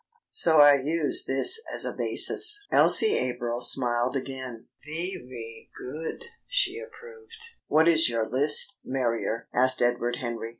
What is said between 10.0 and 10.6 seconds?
Henry.